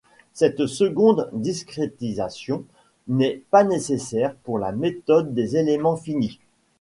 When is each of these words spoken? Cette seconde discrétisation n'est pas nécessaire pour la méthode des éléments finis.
Cette 0.33 0.65
seconde 0.65 1.29
discrétisation 1.31 2.65
n'est 3.07 3.43
pas 3.51 3.63
nécessaire 3.63 4.35
pour 4.37 4.57
la 4.57 4.71
méthode 4.71 5.35
des 5.35 5.57
éléments 5.57 5.95
finis. 5.95 6.39